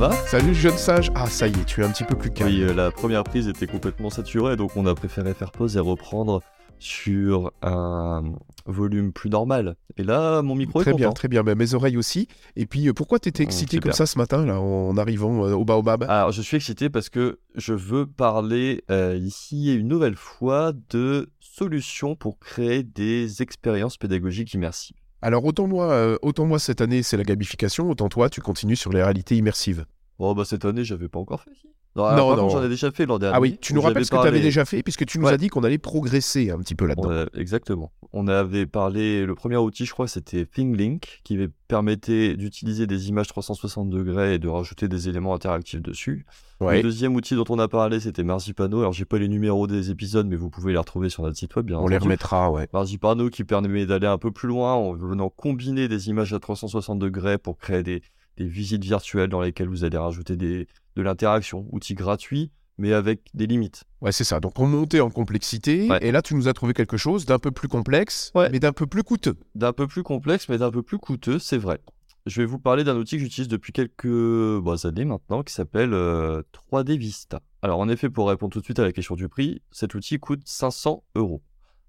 [0.00, 1.12] va Salut jeune sage.
[1.14, 2.50] Ah ça y est, tu es un petit peu plus calme.
[2.50, 5.80] Oui, euh, la première prise était complètement saturée, donc on a préféré faire pause et
[5.80, 6.40] reprendre
[6.78, 8.32] sur un
[8.64, 9.76] volume plus normal.
[9.98, 11.14] Et là, mon micro très est bien, content.
[11.14, 11.42] très bien.
[11.42, 12.28] Ben, mes oreilles aussi.
[12.56, 15.52] Et puis euh, pourquoi t'étais Oh, excité comme ça ce matin là en arrivant euh,
[15.52, 16.04] au baobab?
[16.04, 21.28] Alors, je suis excité parce que je veux parler euh, ici une nouvelle fois de
[21.40, 24.96] solutions pour créer des expériences pédagogiques immersives.
[25.22, 28.76] Alors autant moi, euh, autant moi cette année c'est la gamification, autant toi tu continues
[28.76, 29.84] sur les réalités immersives.
[30.22, 31.50] Oh, bah cette année, j'avais pas encore fait.
[31.96, 32.48] Non, Non, alors, non.
[32.50, 33.36] j'en ai déjà fait l'an dernier.
[33.36, 35.26] Ah oui, tu nous rappelles ce que tu avais parlé- déjà fait puisque tu nous
[35.26, 35.32] Ouais.
[35.32, 37.10] as dit qu'on allait progresser un petit peu là-dedans.
[37.10, 37.90] A- exactement.
[38.12, 43.26] On avait parlé, le premier outil, je crois, c'était ThingLink, qui permettait d'utiliser des images
[43.28, 46.26] 360 degrés et de rajouter des éléments interactifs dessus.
[46.60, 48.80] Le deuxième outil dont on a parlé, c'était Marzipano.
[48.80, 51.56] Alors, j'ai pas les numéros des épisodes, mais vous pouvez les retrouver sur notre site
[51.56, 52.68] web, bien On les remettra, ouais.
[52.72, 56.98] Marzipano qui permet d'aller un peu plus loin en venant combiner des images à 360
[56.98, 58.02] degrés pour créer des,
[58.40, 61.66] des visites virtuelles dans lesquelles vous allez rajouter des, de l'interaction.
[61.72, 63.84] Outil gratuit, mais avec des limites.
[64.00, 64.40] Ouais, c'est ça.
[64.40, 65.98] Donc on montait en complexité Ouais.
[66.00, 68.48] et là tu nous as trouvé quelque chose d'un peu plus complexe, Ouais.
[68.50, 69.36] mais d'un peu plus coûteux.
[69.54, 71.80] d'un peu plus complexe, mais d'un peu plus coûteux, c'est vrai.
[72.26, 75.92] Je vais vous parler d'un outil que j'utilise depuis quelques bah, années maintenant, qui s'appelle
[75.94, 77.40] euh, 3D Vista.
[77.62, 80.18] Alors en effet, pour répondre tout de suite à la question du prix, cet outil
[80.18, 81.42] coûte 500 euros.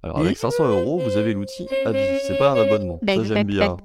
[0.04, 2.20] Alors avec 500 euros, vous avez l'outil à vie.
[2.26, 3.00] C'est pas un abonnement.
[3.08, 3.78] Ça j'aime bien.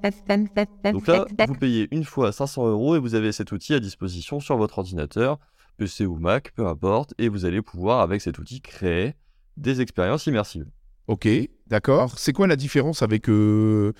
[0.93, 4.41] Donc là, vous payez une fois 500 euros et vous avez cet outil à disposition
[4.41, 5.39] sur votre ordinateur,
[5.77, 9.15] PC ou Mac, peu importe, et vous allez pouvoir avec cet outil créer
[9.59, 10.67] des expériences immersives.
[11.07, 11.29] Ok,
[11.67, 12.19] d'accord.
[12.19, 13.93] C'est quoi la différence avec, euh,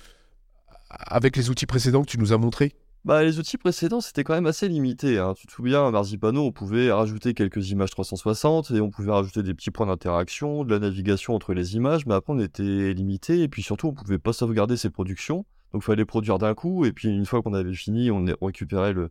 [0.89, 2.73] avec les outils précédents que tu nous as montrés?
[3.07, 5.17] Bah, les outils précédents, c'était quand même assez limité.
[5.17, 5.33] hein.
[5.33, 9.43] Tu te souviens, à Marzipano, on pouvait rajouter quelques images 360 et on pouvait rajouter
[9.43, 13.43] des petits points d'interaction, de la navigation entre les images, mais après on était limité
[13.43, 15.45] et puis surtout on pouvait pas sauvegarder ses productions.
[15.71, 18.91] Donc il fallait produire d'un coup et puis une fois qu'on avait fini, on, récupérait
[18.91, 19.09] le,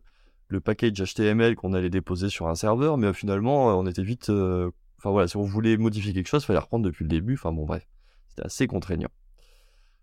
[0.61, 4.29] package HTML qu'on allait déposer sur un serveur, mais euh, finalement on était vite.
[4.29, 4.69] euh,
[4.99, 7.33] Enfin voilà, si on voulait modifier quelque chose, il fallait reprendre depuis le début.
[7.33, 7.87] Enfin bon, bref,
[8.29, 9.09] c'était assez contraignant.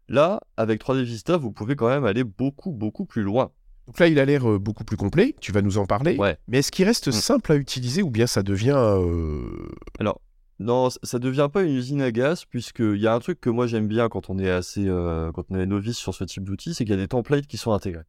[0.08, 3.52] Là, avec 3D Vista, vous pouvez quand même aller beaucoup, beaucoup plus loin.
[3.86, 6.16] Donc là, il a l'air euh, beaucoup plus complet, tu vas nous en parler.
[6.16, 6.38] Ouais.
[6.48, 7.12] Mais est-ce qu'il reste Mm.
[7.12, 8.74] simple à utiliser ou bien ça devient...
[8.76, 9.68] euh,
[10.00, 10.20] Alors,
[10.58, 13.66] non, ça devient pas une usine à gaz, puisqu'il y a un truc que moi
[13.66, 16.72] j'aime bien quand on est assez, euh, quand on est novice sur ce type d'outil,
[16.74, 18.04] c'est qu'il y a des templates qui sont intégrés.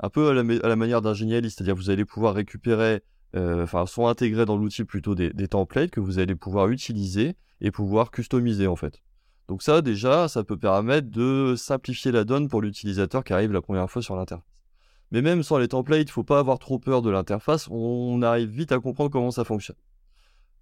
[0.00, 3.02] Un peu à la, ma- à la manière d'un génialiste, c'est-à-dire vous allez pouvoir récupérer,
[3.34, 7.34] euh, enfin, sont intégrés dans l'outil plutôt des, des templates que vous allez pouvoir utiliser
[7.60, 9.00] et pouvoir customiser en fait.
[9.48, 13.62] Donc ça, déjà, ça peut permettre de simplifier la donne pour l'utilisateur qui arrive la
[13.62, 14.44] première fois sur l'interface.
[15.10, 18.50] Mais même sans les templates, il faut pas avoir trop peur de l'interface, on arrive
[18.50, 19.76] vite à comprendre comment ça fonctionne.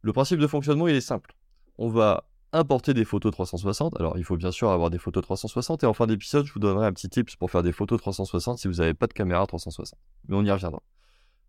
[0.03, 1.35] Le principe de fonctionnement, il est simple.
[1.79, 3.99] On va importer des photos 360.
[3.99, 5.83] Alors, il faut bien sûr avoir des photos 360.
[5.83, 8.59] Et en fin d'épisode, je vous donnerai un petit tips pour faire des photos 360
[8.59, 9.99] si vous n'avez pas de caméra 360.
[10.29, 10.83] Mais on y reviendra.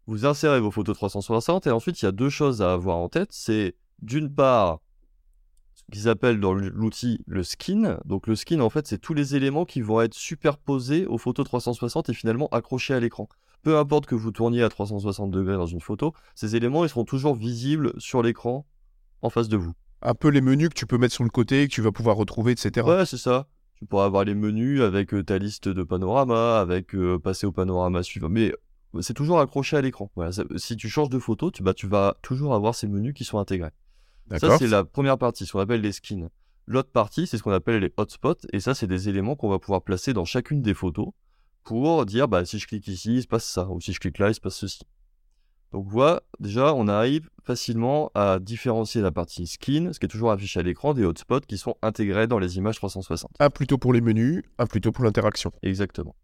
[0.07, 3.09] Vous insérez vos photos 360 et ensuite, il y a deux choses à avoir en
[3.09, 3.29] tête.
[3.31, 4.79] C'est d'une part
[5.91, 7.99] qu'ils appellent dans l'outil le skin.
[8.05, 11.45] Donc, le skin, en fait, c'est tous les éléments qui vont être superposés aux photos
[11.45, 13.29] 360 et finalement accrochés à l'écran.
[13.63, 17.05] Peu importe que vous tourniez à 360 degrés dans une photo, ces éléments, ils seront
[17.05, 18.65] toujours visibles sur l'écran
[19.21, 19.73] en face de vous.
[20.01, 22.17] un peu les menus que tu peux mettre sur le côté, que tu vas pouvoir
[22.17, 22.87] retrouver, etc.
[22.87, 23.47] Ouais, c'est ça.
[23.75, 27.51] Tu pourras avoir les menus avec euh, ta liste de panorama, avec euh, passer au
[27.51, 28.29] panorama suivant.
[28.29, 28.53] Mais
[29.01, 30.11] c'est toujours accroché à l'écran.
[30.15, 33.23] Voilà, si tu changes de photo, tu, bah, tu vas toujours avoir ces menus qui
[33.23, 33.71] sont intégrés.
[34.37, 36.29] Ça, c'est la première partie, ce qu'on appelle les skins.
[36.65, 38.45] L'autre partie, c'est ce qu'on appelle les hotspots.
[38.51, 41.07] Et ça, c'est des éléments qu'on va pouvoir placer dans chacune des photos
[41.63, 43.67] pour dire, bah, si je clique ici, il se passe ça.
[43.69, 44.83] Ou si je clique là, il se passe ceci.
[45.71, 50.31] Donc voilà, déjà, on arrive facilement à différencier la partie skin, ce qui est toujours
[50.31, 53.31] affiché à l'écran, des hotspots qui sont intégrés dans les images 360.
[53.39, 55.51] Un plutôt pour les menus, un plutôt pour l'interaction.
[55.63, 56.15] Exactement.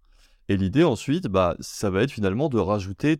[0.49, 3.17] Et l'idée ensuite, bah, ça va être finalement de rajouter.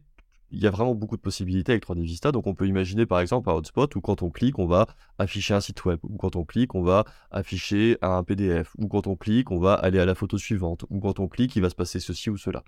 [0.53, 2.31] Il y a vraiment beaucoup de possibilités avec 3D Vista.
[2.31, 4.86] Donc on peut imaginer par exemple un hotspot où quand on clique, on va
[5.18, 6.00] afficher un site web.
[6.03, 8.75] Ou quand on clique, on va afficher un PDF.
[8.77, 10.86] Ou quand on clique, on va aller à la photo suivante.
[10.92, 12.63] Ou quand on clique, il va se passer ceci ou cela.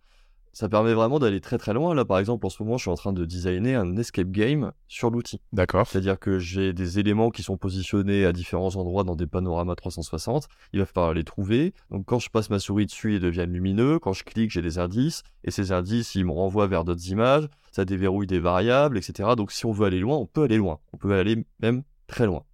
[0.56, 1.94] Ça permet vraiment d'aller très très loin.
[1.94, 4.72] Là par exemple, en ce moment, je suis en train de designer un escape game
[4.88, 5.42] sur l'outil.
[5.52, 5.86] D'accord.
[5.86, 10.48] C'est-à-dire que j'ai des éléments qui sont positionnés à différents endroits dans des panoramas 360.
[10.72, 11.74] Il va falloir les trouver.
[11.92, 14.00] Donc quand je passe ma souris dessus, ils deviennent lumineux.
[14.00, 15.24] Quand je clique, j'ai des indices.
[15.44, 17.50] Et ces indices, ils me renvoient vers d'autres images.
[17.74, 19.32] Ça déverrouille des variables, etc.
[19.36, 20.80] Donc si on veut aller loin, on peut aller loin.
[20.94, 22.46] On peut aller même très loin.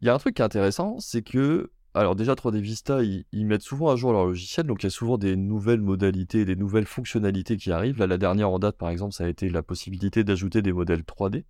[0.00, 3.46] Il y a un truc qui est intéressant, c'est que alors déjà 3D Vista, ils,
[3.46, 6.54] mettent souvent à jour leur logiciel, donc il y a souvent des nouvelles modalités, des
[6.54, 7.98] nouvelles fonctionnalités qui arrivent.
[7.98, 11.02] Là, la dernière en date, par exemple, ça a été la possibilité d'ajouter des modèles
[11.02, 11.44] 3D.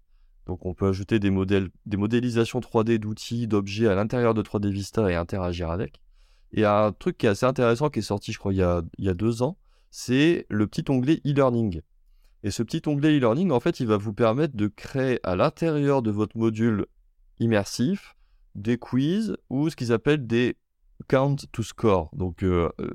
[0.47, 4.71] Donc on peut ajouter des modèles, des modélisations 3D d'outils, d'objets à l'intérieur de 3D
[4.71, 6.01] Vista et interagir avec.
[6.53, 9.15] Et un truc qui est assez intéressant qui est sorti, je crois, il y a
[9.15, 9.59] deux ans,
[9.91, 11.83] c'est le petit onglet e-learning.
[12.43, 16.01] Et ce petit onglet e-learning, en fait, il va vous permettre de créer à l'intérieur
[16.01, 16.87] de votre module
[17.39, 18.17] immersif
[18.61, 20.57] des quiz ou ce qu'ils appellent des
[21.09, 22.11] count to score.
[22.13, 22.91] Donc, euh, euh,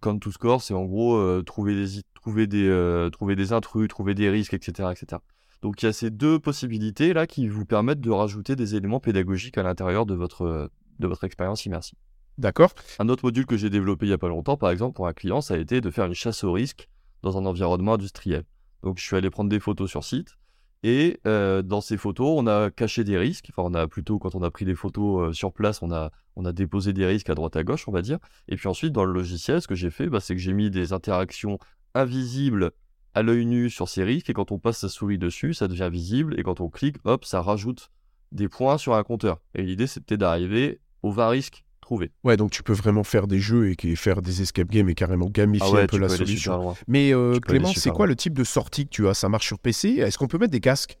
[0.00, 4.14] count to score, c'est en gros euh, trouver, des, trouver, des, trouver des intrus, trouver
[4.14, 5.20] des risques, etc., etc.
[5.62, 9.00] Donc, il y a ces deux possibilités là qui vous permettent de rajouter des éléments
[9.00, 11.98] pédagogiques à l'intérieur de votre, de votre expérience immersive.
[12.38, 12.72] D'accord.
[12.98, 15.12] Un autre module que j'ai développé il n'y a pas longtemps, par exemple, pour un
[15.12, 16.88] client, ça a été de faire une chasse au risque
[17.22, 18.44] dans un environnement industriel.
[18.82, 20.36] Donc je suis allé prendre des photos sur site.
[20.82, 23.48] Et euh, dans ces photos, on a caché des risques.
[23.50, 26.10] Enfin, on a plutôt, quand on a pris des photos euh, sur place, on a,
[26.52, 28.18] déposé des risques à droite à gauche, on va dire.
[28.48, 30.70] Et puis ensuite, dans le logiciel, ce que j'ai fait, bah, c'est que j'ai mis
[30.70, 31.58] des interactions
[31.94, 32.72] invisibles
[33.14, 34.30] à l'œil nu sur ces risques.
[34.30, 36.38] Et quand on passe sa souris dessus, ça devient visible.
[36.38, 37.90] Et quand on clique, hop, ça rajoute
[38.32, 39.38] des points sur un compteur.
[39.54, 41.64] Et l'idée, c'était d'arriver aux 20 risques
[42.24, 45.26] Ouais, donc tu peux vraiment faire des jeux et faire des escape games et carrément
[45.26, 46.74] gamifier ah un peu la solution.
[46.88, 49.14] Mais euh, Clément, c'est quoi le type de sortie que tu as?
[49.14, 50.98] Ça marche sur PC Est-ce qu'on peut mettre des casques?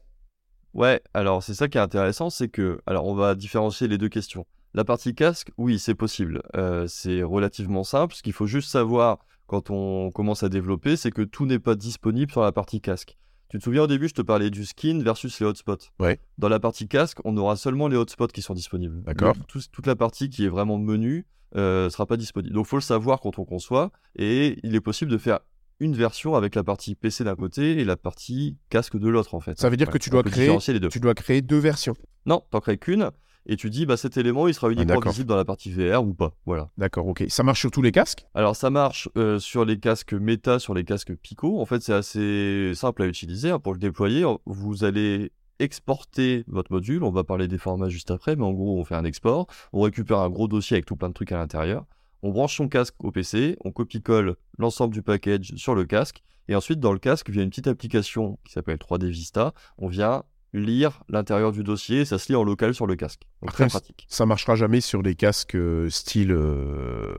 [0.74, 4.08] Ouais, alors c'est ça qui est intéressant, c'est que, alors on va différencier les deux
[4.08, 4.46] questions.
[4.74, 6.42] La partie casque, oui, c'est possible.
[6.56, 8.14] Euh, c'est relativement simple.
[8.14, 11.74] Ce qu'il faut juste savoir quand on commence à développer, c'est que tout n'est pas
[11.74, 13.18] disponible sur la partie casque.
[13.52, 15.90] Tu te souviens au début, je te parlais du skin versus les hotspots.
[16.00, 16.18] Ouais.
[16.38, 19.02] Dans la partie casque, on aura seulement les hotspots qui sont disponibles.
[19.02, 19.36] D'accord.
[19.46, 22.54] toute la partie qui est vraiment menu ne euh, sera pas disponible.
[22.54, 23.90] Donc, il faut le savoir quand on conçoit.
[24.16, 25.40] Et il est possible de faire
[25.80, 29.40] une version avec la partie PC d'un côté et la partie casque de l'autre, en
[29.40, 29.60] fait.
[29.60, 30.56] Ça veut dire que tu dois, créer,
[30.90, 31.94] tu dois créer deux versions.
[32.24, 33.10] Non, t'en crées qu'une
[33.46, 36.04] et tu dis bah cet élément il sera ah, uniquement visible dans la partie VR
[36.04, 36.32] ou pas.
[36.46, 36.70] Voilà.
[36.78, 37.24] D'accord, ok.
[37.28, 38.26] Ça marche sur tous les casques?
[38.34, 41.60] Alors ça marche euh, sur les casques Meta, sur les casques Pico.
[41.60, 44.24] En fait c'est assez simple à utiliser hein, pour le déployer.
[44.46, 47.04] Vous allez exporter votre module.
[47.04, 49.46] On va parler des formats juste après, mais en gros on fait un export.
[49.72, 51.86] On récupère un gros dossier avec tout plein de trucs à l'intérieur.
[52.22, 56.54] On branche son casque au PC, on copie-colle l'ensemble du package sur le casque, et
[56.54, 60.22] ensuite dans le casque, via une petite application qui s'appelle 3D Vista, on vient
[60.52, 63.22] lire l'intérieur du dossier, ça se lit en local sur le casque.
[63.40, 64.06] Donc très pratique.
[64.08, 67.14] Ça marchera jamais sur les casques euh, style euh,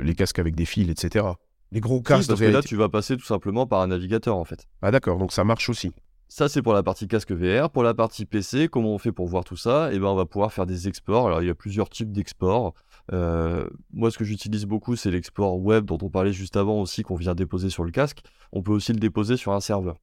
[0.00, 1.26] les casques avec des fils, etc.
[1.72, 2.28] Les gros casques.
[2.28, 4.66] parce que là, tu vas passer tout simplement par un navigateur en fait.
[4.82, 5.92] Ah d'accord, donc ça marche aussi.
[6.32, 7.70] Ça, c'est pour la partie casque VR.
[7.70, 9.90] Pour la partie PC, comment on fait pour voir tout ça?
[9.92, 11.26] Eh ben, on va pouvoir faire des exports.
[11.26, 12.72] Alors, il y a plusieurs types d'exports.
[13.12, 17.02] Euh, moi, ce que j'utilise beaucoup, c'est l'export web dont on parlait juste avant aussi,
[17.02, 18.20] qu'on vient déposer sur le casque.
[18.52, 19.96] On peut aussi le déposer sur un serveur.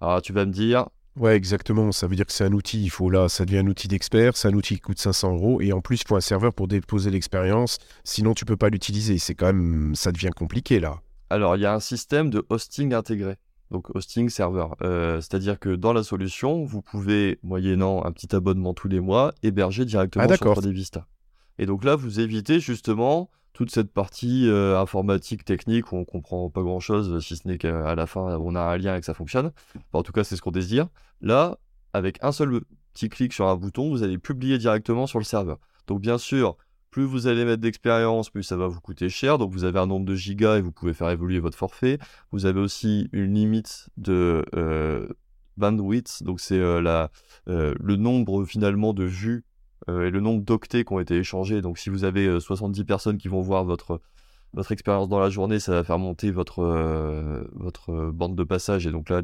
[0.00, 0.86] Alors, tu vas me dire,
[1.16, 1.92] Ouais, exactement.
[1.92, 2.82] Ça veut dire que c'est un outil.
[2.82, 4.36] Il faut là, ça devient un outil d'expert.
[4.36, 6.68] C'est un outil qui coûte 500 euros et en plus, il faut un serveur pour
[6.68, 7.78] déposer l'expérience.
[8.04, 9.18] Sinon, tu peux pas l'utiliser.
[9.18, 11.00] C'est quand même, ça devient compliqué là.
[11.30, 13.36] Alors, il y a un système de hosting intégré.
[13.70, 14.76] Donc, hosting serveur.
[14.82, 19.32] Euh, c'est-à-dire que dans la solution, vous pouvez, moyennant un petit abonnement tous les mois,
[19.42, 21.06] héberger directement ah, sur 3D Vista.
[21.58, 26.50] Et donc là, vous évitez justement toute cette partie euh, informatique, technique, où on comprend
[26.50, 29.06] pas grand chose, si ce n'est qu'à la fin, on a un lien et que
[29.06, 29.50] ça fonctionne.
[29.94, 30.88] en tout cas, c'est ce qu'on désire.
[31.22, 31.56] Là,
[31.94, 32.60] avec un seul
[32.92, 35.58] petit clic sur un bouton, vous allez publier directement sur le serveur.
[35.86, 36.58] Donc, bien sûr,
[36.90, 39.38] plus vous allez mettre d'expérience, plus ça va vous coûter cher.
[39.38, 41.98] Donc, vous avez un nombre de gigas et vous pouvez faire évoluer votre forfait.
[42.32, 45.08] Vous avez aussi une limite de euh,
[45.56, 46.98] bandwidth, donc c'est euh,
[47.46, 49.55] le nombre finalement de vues euh,
[49.88, 51.62] et le nombre d'octets qui ont été échangés.
[51.62, 54.00] Donc si vous avez 70 euh, personnes qui vont voir votre,
[54.52, 58.86] votre expérience dans la journée, ça va faire monter votre, euh, votre bande de passage.
[58.86, 59.22] Et donc là,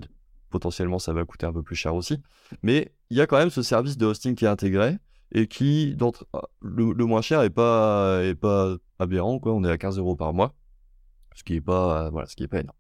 [0.50, 2.22] potentiellement, ça va coûter un peu plus cher aussi.
[2.62, 4.98] Mais il y a quand même ce service de hosting qui est intégré
[5.32, 5.96] et qui,
[6.60, 9.38] le, le moins cher, est pas, est pas aberrant.
[9.38, 9.52] Quoi.
[9.52, 10.54] On est à 15 euros par mois,
[11.34, 12.76] ce qui est pas, voilà, ce qui est pas énorme.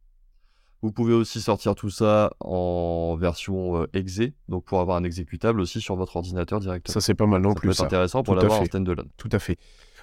[0.82, 5.60] Vous pouvez aussi sortir tout ça en version euh, exe, donc pour avoir un exécutable
[5.60, 6.92] aussi sur votre ordinateur directement.
[6.92, 7.72] Ça, c'est pas mal non plus.
[7.72, 9.08] C'est intéressant pour l'avoir en standalone.
[9.16, 9.58] Tout à fait.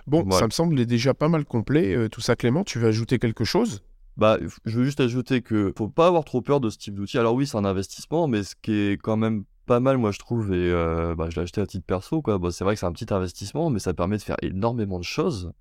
[0.07, 1.93] Bon, ça me semble déjà pas mal complet.
[1.93, 3.83] Euh, tout ça, Clément, tu veux ajouter quelque chose?
[4.15, 7.17] Bah, je veux juste ajouter que faut pas avoir trop peur de ce type d'outil.
[7.17, 10.19] Alors oui, c'est un investissement, mais ce qui est quand même pas mal, moi je
[10.19, 12.39] trouve, et euh, bah, je l'ai acheté à titre perso, quoi.
[12.51, 15.51] c'est vrai que c'est un petit investissement, mais ça permet de faire énormément de choses.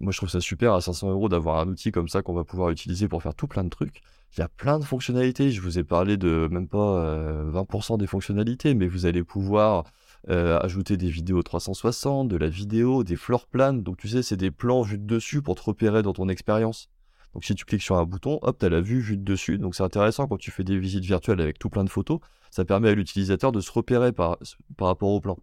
[0.00, 2.44] Moi je trouve ça super à 500 euros d'avoir un outil comme ça qu'on va
[2.44, 4.02] pouvoir utiliser pour faire tout plein de trucs.
[4.36, 5.50] Il y a plein de fonctionnalités.
[5.50, 9.84] Je vous ai parlé de même pas 20% euh, des fonctionnalités, mais vous allez pouvoir
[10.28, 13.72] euh, ajouter des vidéos 360, de la vidéo, des floor plans.
[13.72, 16.90] Donc tu sais, c'est des plans vus de dessus pour te repérer dans ton expérience.
[17.32, 19.58] Donc si tu cliques sur un bouton, hop, tu as la vue vue de dessus.
[19.58, 22.20] Donc c'est intéressant quand tu fais des visites virtuelles avec tout plein de photos.
[22.50, 24.38] Ça permet à l'utilisateur de se repérer par,
[24.76, 25.38] par rapport au plan.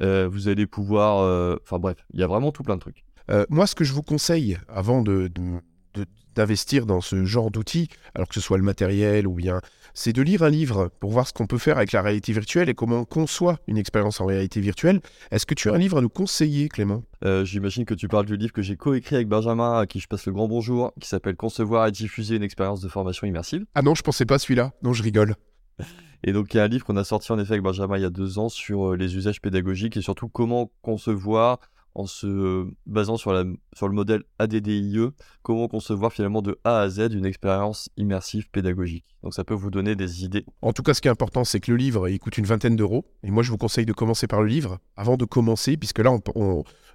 [0.00, 1.58] Euh, vous allez pouvoir...
[1.62, 3.04] Enfin bref, il y a vraiment tout plein de trucs.
[3.48, 5.30] moi, ce que je vous conseille avant de
[6.34, 9.60] d'investir dans ce genre d'outils, alors que ce soit le matériel ou bien,
[9.94, 12.68] c'est de lire un livre pour voir ce qu'on peut faire avec la réalité virtuelle
[12.68, 15.00] et comment on conçoit une expérience en réalité virtuelle.
[15.30, 17.04] Est-ce que tu as un livre à nous conseiller, Clément?
[17.24, 20.08] Euh, J'imagine que tu parles du livre que j'ai coécrit avec Benjamin, à qui je
[20.08, 23.64] passe le grand bonjour, qui s'appelle Concevoir et diffuser une expérience de formation immersive.
[23.74, 24.72] Ah non, je pensais pas celui-là.
[24.82, 25.36] Non, je rigole.
[26.24, 28.02] Et donc il y a un livre qu'on a sorti en effet avec Benjamin il
[28.02, 31.58] y a deux ans sur euh, les usages pédagogiques et surtout comment concevoir
[31.94, 34.98] en se basant sur, la, sur le modèle ADDIE,
[35.42, 39.04] comment concevoir finalement de A à Z une expérience immersive pédagogique.
[39.22, 40.44] Donc ça peut vous donner des idées.
[40.60, 42.74] En tout cas, ce qui est important, c'est que le livre, il coûte une vingtaine
[42.74, 43.04] d'euros.
[43.22, 46.16] Et moi, je vous conseille de commencer par le livre avant de commencer, puisque là,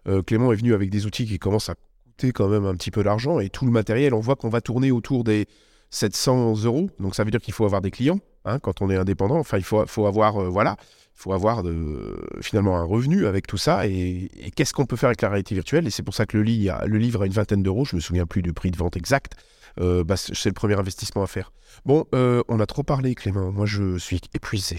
[0.07, 2.91] euh, Clément est venu avec des outils qui commencent à coûter quand même un petit
[2.91, 3.39] peu d'argent.
[3.39, 5.47] Et tout le matériel, on voit qu'on va tourner autour des
[5.91, 6.89] 700 euros.
[6.99, 9.37] Donc ça veut dire qu'il faut avoir des clients hein, quand on est indépendant.
[9.37, 13.47] Enfin, il faut, faut avoir, euh, voilà, il faut avoir de, finalement un revenu avec
[13.47, 13.87] tout ça.
[13.87, 15.87] Et, qu'est-ce qu'on peut faire avec la réalité virtuelle?
[15.87, 17.85] Et c'est pour ça que le, le livre a une vingtaine d'euros.
[17.85, 19.35] Je me souviens plus du prix de vente exact.
[19.79, 21.51] Euh, bah, c'est le premier investissement à faire.
[21.85, 23.51] Bon, euh, on a trop parlé, Clément.
[23.51, 24.77] Moi, je suis épuisé.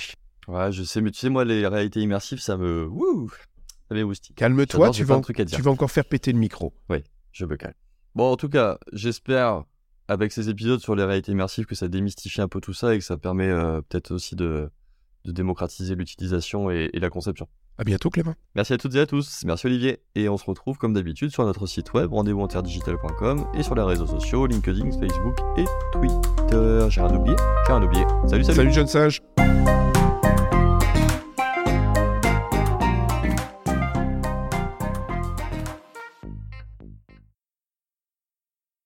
[0.48, 2.86] Ouais, je sais, mais tu sais, moi, les réalités immersives, ça me.
[2.86, 3.30] Wouh
[3.88, 4.34] Ça m'émoustille.
[4.34, 6.72] Calme-toi, tu, vas, tu vas encore faire péter le micro.
[6.88, 7.74] Oui, je me calme.
[8.14, 9.64] Bon, en tout cas, j'espère
[10.10, 12.98] avec ces épisodes sur les réalités immersives que ça démystifie un peu tout ça et
[12.98, 14.68] que ça permet euh, peut-être aussi de,
[15.24, 17.46] de démocratiser l'utilisation et, la conception.
[17.78, 18.34] À bientôt Clément.
[18.56, 19.44] Merci à toutes et à tous.
[19.46, 20.00] Merci Olivier.
[20.16, 24.06] Et on se retrouve comme d'habitude sur notre site web rendez-vous-interdigital.com et sur les réseaux
[24.06, 26.86] sociaux LinkedIn, Facebook et Twitter.
[26.90, 27.36] J'ai rien oublié
[27.66, 28.04] J'ai rien oublié.
[28.26, 28.56] Salut, salut.
[28.56, 29.22] Salut jeune sage.